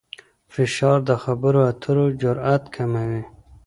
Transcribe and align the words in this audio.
فشار 0.53 0.99
د 1.09 1.11
خبرو 1.23 1.59
اترو 1.69 2.05
جرئت 2.21 2.63
کموي. 2.75 3.23